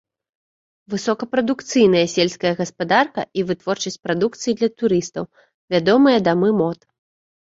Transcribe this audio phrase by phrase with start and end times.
[0.93, 5.27] Высокапрадукцыйная сельская гаспадарка і вытворчасць прадукцыі для турыстаў,
[5.75, 6.79] вядомыя дамы мод.